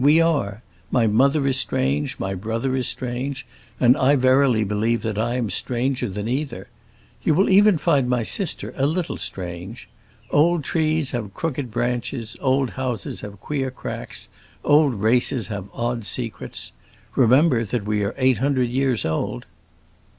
We 0.03 0.19
are! 0.19 0.63
My 0.89 1.05
mother 1.05 1.45
is 1.45 1.57
strange, 1.57 2.17
my 2.17 2.33
brother 2.33 2.75
is 2.75 2.87
strange, 2.87 3.45
and 3.79 3.95
I 3.95 4.15
verily 4.15 4.63
believe 4.63 5.03
that 5.03 5.19
I 5.19 5.35
am 5.35 5.51
stranger 5.51 6.09
than 6.09 6.27
either. 6.27 6.69
You 7.21 7.35
will 7.35 7.49
even 7.51 7.77
find 7.77 8.09
my 8.09 8.23
sister 8.23 8.73
a 8.77 8.87
little 8.87 9.17
strange. 9.17 9.87
Old 10.31 10.63
trees 10.63 11.11
have 11.11 11.35
crooked 11.35 11.69
branches, 11.69 12.35
old 12.41 12.71
houses 12.71 13.21
have 13.21 13.39
queer 13.39 13.69
cracks, 13.69 14.27
old 14.63 14.95
races 14.95 15.49
have 15.49 15.69
odd 15.71 16.03
secrets. 16.03 16.71
Remember 17.15 17.63
that 17.63 17.85
we 17.85 18.03
are 18.03 18.15
eight 18.17 18.39
hundred 18.39 18.71
years 18.71 19.05
old!" 19.05 19.45